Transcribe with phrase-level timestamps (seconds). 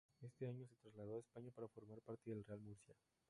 [0.19, 2.95] Ese año se trasladó a España para formar parte del Real Murcia.